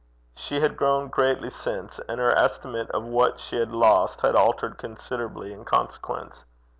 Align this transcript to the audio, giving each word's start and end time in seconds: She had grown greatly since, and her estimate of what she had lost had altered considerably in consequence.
She 0.35 0.61
had 0.61 0.77
grown 0.77 1.09
greatly 1.09 1.51
since, 1.51 1.99
and 2.09 2.19
her 2.19 2.35
estimate 2.35 2.89
of 2.89 3.03
what 3.03 3.39
she 3.39 3.57
had 3.57 3.71
lost 3.71 4.21
had 4.21 4.35
altered 4.35 4.79
considerably 4.79 5.53
in 5.53 5.63
consequence. 5.63 6.43